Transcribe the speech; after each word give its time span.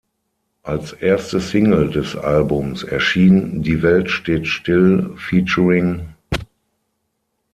Als 0.63 0.93
erste 0.93 1.39
Single 1.39 1.91
des 1.91 2.15
Albums 2.15 2.81
erschien 2.83 3.61
"Die 3.61 3.83
Welt 3.83 4.09
steht 4.09 4.47
still 4.47 5.13
feat. 5.15 5.55